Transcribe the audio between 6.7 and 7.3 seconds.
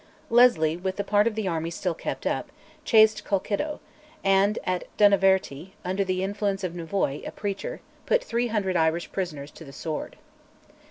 Nevoy,